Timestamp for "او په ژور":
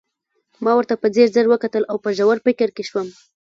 1.91-2.37